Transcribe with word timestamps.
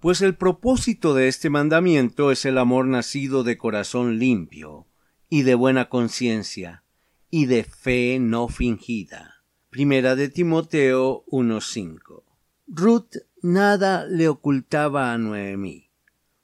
Pues 0.00 0.22
el 0.22 0.34
propósito 0.34 1.12
de 1.12 1.28
este 1.28 1.50
mandamiento 1.50 2.30
es 2.30 2.46
el 2.46 2.56
amor 2.56 2.86
nacido 2.86 3.44
de 3.44 3.58
corazón 3.58 4.18
limpio, 4.18 4.86
y 5.28 5.42
de 5.42 5.54
buena 5.54 5.90
conciencia, 5.90 6.84
y 7.28 7.44
de 7.44 7.64
fe 7.64 8.18
no 8.18 8.48
fingida. 8.48 9.44
Primera 9.68 10.16
de 10.16 10.30
Timoteo 10.30 11.26
1.5. 11.26 12.22
Ruth 12.66 13.16
nada 13.42 14.06
le 14.06 14.28
ocultaba 14.28 15.12
a 15.12 15.18
Noemí. 15.18 15.90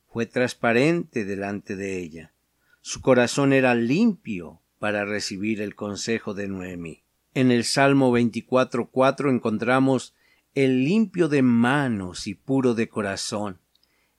Fue 0.06 0.26
transparente 0.26 1.24
delante 1.24 1.76
de 1.76 1.98
ella. 1.98 2.34
Su 2.82 3.00
corazón 3.00 3.54
era 3.54 3.74
limpio 3.74 4.60
para 4.78 5.06
recibir 5.06 5.62
el 5.62 5.74
consejo 5.74 6.34
de 6.34 6.46
Noemí. 6.46 7.04
En 7.32 7.50
el 7.50 7.64
Salmo 7.64 8.16
24.4 8.16 9.30
encontramos 9.30 10.14
el 10.56 10.84
limpio 10.84 11.28
de 11.28 11.42
manos 11.42 12.26
y 12.26 12.34
puro 12.34 12.72
de 12.72 12.88
corazón, 12.88 13.60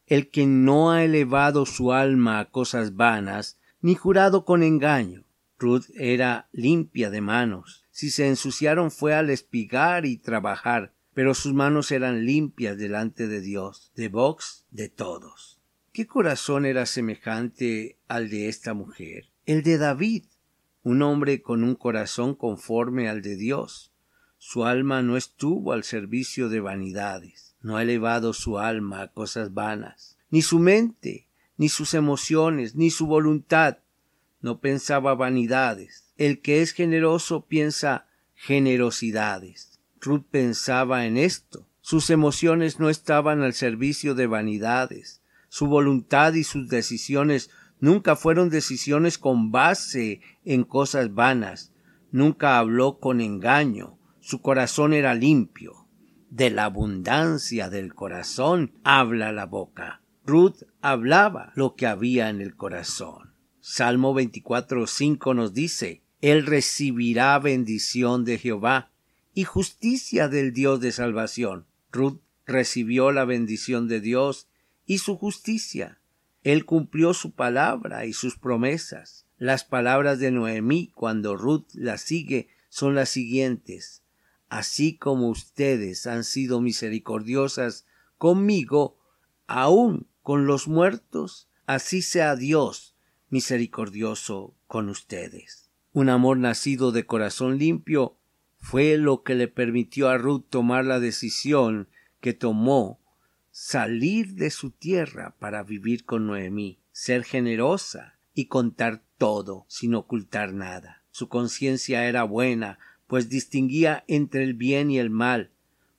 el 0.06 0.30
que 0.30 0.46
no 0.46 0.92
ha 0.92 1.04
elevado 1.04 1.66
su 1.66 1.94
alma 1.94 2.38
a 2.38 2.52
cosas 2.52 2.96
vanas, 2.96 3.58
ni 3.82 3.96
jurado 3.96 4.46
con 4.46 4.62
engaño. 4.62 5.24
Ruth 5.58 5.86
era 5.96 6.48
limpia 6.52 7.10
de 7.10 7.22
manos. 7.22 7.86
Si 7.90 8.12
se 8.12 8.28
ensuciaron 8.28 8.92
fue 8.92 9.16
al 9.16 9.32
espigar 9.32 10.06
y 10.06 10.18
trabajar, 10.18 10.94
pero 11.16 11.34
sus 11.34 11.56
manos 11.56 11.92
eran 11.92 12.24
limpias 12.24 12.78
delante 12.78 13.28
de 13.28 13.42
Dios, 13.42 13.92
de 13.96 14.08
Vox, 14.08 14.68
de 14.70 14.90
todos. 14.90 15.60
¿Qué 15.92 16.06
corazón 16.06 16.68
era 16.68 16.86
semejante 16.86 17.98
al 18.08 18.30
de 18.30 18.48
esta 18.48 18.76
mujer? 18.76 19.32
El 19.48 19.64
de 19.64 19.80
David, 19.80 20.26
un 20.84 21.02
hombre 21.02 21.42
con 21.42 21.64
un 21.64 21.74
corazón 21.74 22.36
conforme 22.36 23.10
al 23.10 23.24
de 23.24 23.38
Dios. 23.38 23.92
Su 24.40 24.66
alma 24.66 25.02
no 25.02 25.18
estuvo 25.18 25.74
al 25.74 25.84
servicio 25.84 26.48
de 26.48 26.60
vanidades, 26.60 27.56
no 27.62 27.78
ha 27.78 27.82
elevado 27.82 28.34
su 28.34 28.60
alma 28.60 29.02
a 29.02 29.08
cosas 29.12 29.54
vanas, 29.54 30.18
ni 30.30 30.44
su 30.44 30.60
mente, 30.60 31.28
ni 31.58 31.70
sus 31.70 31.96
emociones, 31.96 32.76
ni 32.76 32.92
su 32.92 33.08
voluntad, 33.08 33.80
no 34.40 34.60
pensaba 34.60 35.16
vanidades. 35.16 36.14
El 36.18 36.42
que 36.42 36.62
es 36.62 36.72
generoso 36.72 37.48
piensa 37.48 38.08
generosidades. 38.36 39.80
Ruth 40.00 40.26
pensaba 40.30 41.06
en 41.08 41.18
esto. 41.18 41.68
Sus 41.82 42.12
emociones 42.12 42.80
no 42.80 42.90
estaban 42.90 43.42
al 43.42 43.54
servicio 43.54 44.14
de 44.14 44.28
vanidades. 44.28 45.22
Su 45.50 45.66
voluntad 45.66 46.34
y 46.34 46.44
sus 46.44 46.70
decisiones 46.70 47.50
nunca 47.80 48.16
fueron 48.16 48.50
decisiones 48.50 49.18
con 49.18 49.52
base 49.52 50.22
en 50.46 50.64
cosas 50.64 51.14
vanas. 51.14 51.72
Nunca 52.12 52.60
habló 52.60 53.00
con 53.00 53.20
engaño 53.20 53.97
su 54.28 54.42
corazón 54.42 54.92
era 54.92 55.16
limpio. 55.16 55.88
De 56.30 56.50
la 56.50 56.66
abundancia 56.66 57.70
del 57.70 57.94
corazón 57.94 58.74
habla 58.84 59.32
la 59.32 59.46
boca. 59.46 60.02
Ruth 60.26 60.64
hablaba 60.82 61.54
lo 61.56 61.76
que 61.76 61.88
había 61.88 62.30
en 62.30 62.42
el 62.42 62.58
corazón. 62.58 63.36
Salmo 63.62 64.14
24.5 64.14 65.34
nos 65.34 65.54
dice, 65.54 66.04
Él 66.20 66.46
recibirá 66.46 67.40
bendición 67.40 68.26
de 68.26 68.38
Jehová 68.38 68.92
y 69.34 69.46
justicia 69.46 70.28
del 70.28 70.52
Dios 70.52 70.82
de 70.82 70.92
salvación. 70.92 71.66
Ruth 71.94 72.20
recibió 72.46 73.14
la 73.14 73.24
bendición 73.24 73.88
de 73.88 74.02
Dios 74.02 74.50
y 74.86 74.98
su 74.98 75.16
justicia. 75.16 76.02
Él 76.44 76.66
cumplió 76.66 77.14
su 77.14 77.32
palabra 77.32 78.06
y 78.06 78.12
sus 78.12 78.38
promesas. 78.38 79.26
Las 79.38 79.64
palabras 79.64 80.20
de 80.20 80.32
Noemí 80.32 80.92
cuando 80.94 81.38
Ruth 81.38 81.68
las 81.76 82.02
sigue 82.02 82.50
son 82.68 82.94
las 82.94 83.08
siguientes 83.08 84.04
así 84.50 84.98
como 84.98 85.30
ustedes 85.30 86.08
han 86.08 86.24
sido 86.24 86.62
misericordiosas 86.62 87.86
conmigo, 88.18 88.98
aun 89.48 90.08
con 90.22 90.48
los 90.48 90.68
muertos, 90.68 91.50
así 91.66 92.02
sea 92.02 92.36
Dios 92.36 92.96
misericordioso 93.30 94.56
con 94.68 94.90
ustedes. 94.90 95.70
Un 95.92 96.10
amor 96.10 96.38
nacido 96.38 96.92
de 96.92 97.06
corazón 97.06 97.58
limpio 97.58 98.18
fue 98.60 98.98
lo 98.98 99.24
que 99.24 99.36
le 99.36 99.48
permitió 99.48 100.10
a 100.10 100.18
Ruth 100.18 100.46
tomar 100.50 100.86
la 100.86 101.00
decisión 101.00 101.90
que 102.20 102.34
tomó 102.34 103.00
salir 103.52 104.36
de 104.36 104.52
su 104.52 104.72
tierra 104.72 105.36
para 105.40 105.64
vivir 105.64 106.06
con 106.06 106.28
Noemí, 106.28 106.80
ser 106.92 107.24
generosa 107.24 108.20
y 108.34 108.46
contar 108.46 109.04
todo 109.18 109.66
sin 109.68 109.96
ocultar 109.96 110.54
nada. 110.54 111.04
Su 111.12 111.28
conciencia 111.30 112.06
era 112.08 112.24
buena, 112.24 112.78
pues 113.08 113.30
distinguía 113.30 114.04
entre 114.08 114.44
el 114.44 114.54
bien 114.54 114.92
y 114.92 115.00
el 115.00 115.10
mal, 115.10 115.52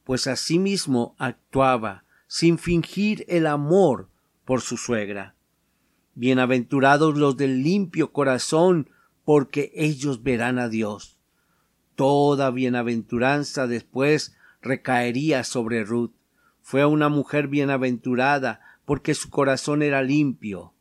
pues 0.04 0.26
asimismo 0.26 1.16
actuaba 1.18 2.04
sin 2.26 2.58
fingir 2.58 3.24
el 3.28 3.46
amor 3.46 4.08
por 4.44 4.60
su 4.60 4.76
suegra. 4.76 5.34
Bienaventurados 6.14 7.16
los 7.16 7.36
del 7.36 7.62
limpio 7.62 8.12
corazón, 8.12 8.90
porque 9.24 9.72
ellos 9.74 10.22
verán 10.22 10.58
a 10.58 10.68
Dios. 10.68 11.18
Toda 11.94 12.50
bienaventuranza 12.50 13.66
después 13.66 14.36
recaería 14.60 15.44
sobre 15.44 15.84
Ruth. 15.84 16.12
Fue 16.62 16.84
una 16.84 17.08
mujer 17.08 17.48
bienaventurada, 17.48 18.60
porque 18.84 19.14
su 19.14 19.30
corazón 19.30 19.82
era 19.82 20.02
limpio. 20.02 20.72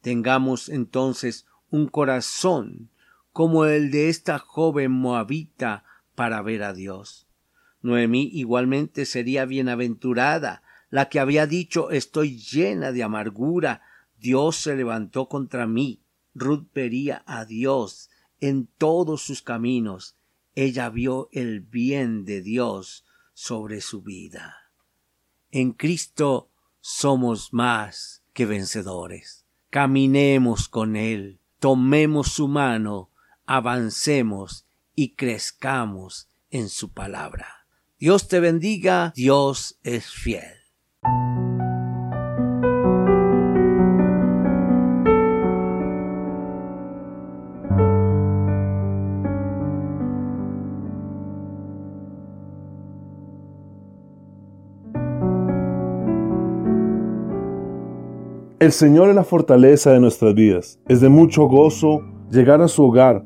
Tengamos 0.00 0.68
entonces 0.68 1.46
un 1.70 1.88
corazón 1.88 2.90
como 3.36 3.66
el 3.66 3.90
de 3.90 4.08
esta 4.08 4.38
joven 4.38 4.90
moabita 4.90 5.84
para 6.14 6.40
ver 6.40 6.62
a 6.62 6.72
Dios. 6.72 7.28
Noemí 7.82 8.30
igualmente 8.32 9.04
sería 9.04 9.44
bienaventurada, 9.44 10.62
la 10.88 11.10
que 11.10 11.20
había 11.20 11.46
dicho 11.46 11.90
estoy 11.90 12.38
llena 12.38 12.92
de 12.92 13.02
amargura, 13.02 13.82
Dios 14.18 14.56
se 14.56 14.74
levantó 14.74 15.28
contra 15.28 15.66
mí. 15.66 16.00
Ruth 16.34 16.68
vería 16.72 17.24
a 17.26 17.44
Dios 17.44 18.08
en 18.40 18.68
todos 18.78 19.20
sus 19.20 19.42
caminos. 19.42 20.16
Ella 20.54 20.88
vio 20.88 21.28
el 21.30 21.60
bien 21.60 22.24
de 22.24 22.40
Dios 22.40 23.04
sobre 23.34 23.82
su 23.82 24.00
vida. 24.00 24.72
En 25.50 25.72
Cristo 25.72 26.48
somos 26.80 27.52
más 27.52 28.24
que 28.32 28.46
vencedores. 28.46 29.44
Caminemos 29.68 30.70
con 30.70 30.96
Él, 30.96 31.38
tomemos 31.60 32.28
su 32.28 32.48
mano, 32.48 33.10
avancemos 33.46 34.66
y 34.94 35.14
crezcamos 35.14 36.28
en 36.50 36.68
su 36.68 36.92
palabra. 36.92 37.46
Dios 37.98 38.28
te 38.28 38.40
bendiga, 38.40 39.12
Dios 39.16 39.78
es 39.82 40.10
fiel. 40.10 40.44
El 58.58 58.72
Señor 58.72 59.10
es 59.10 59.14
la 59.14 59.22
fortaleza 59.22 59.92
de 59.92 60.00
nuestras 60.00 60.34
vidas. 60.34 60.80
Es 60.88 61.00
de 61.00 61.08
mucho 61.08 61.44
gozo 61.44 62.00
llegar 62.30 62.62
a 62.62 62.68
su 62.68 62.84
hogar 62.84 63.25